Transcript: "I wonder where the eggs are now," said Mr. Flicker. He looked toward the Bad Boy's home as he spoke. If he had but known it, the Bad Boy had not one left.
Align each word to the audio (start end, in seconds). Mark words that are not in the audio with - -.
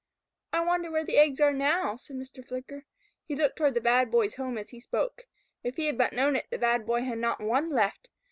"I 0.51 0.61
wonder 0.61 0.89
where 0.89 1.03
the 1.03 1.19
eggs 1.19 1.39
are 1.39 1.53
now," 1.53 1.95
said 1.95 2.15
Mr. 2.15 2.43
Flicker. 2.43 2.85
He 3.23 3.35
looked 3.35 3.57
toward 3.57 3.75
the 3.75 3.81
Bad 3.81 4.09
Boy's 4.09 4.33
home 4.33 4.57
as 4.57 4.71
he 4.71 4.79
spoke. 4.79 5.27
If 5.63 5.75
he 5.75 5.85
had 5.85 5.97
but 5.99 6.11
known 6.11 6.35
it, 6.35 6.47
the 6.49 6.57
Bad 6.57 6.87
Boy 6.87 7.03
had 7.03 7.19
not 7.19 7.39
one 7.39 7.69
left. 7.69 8.09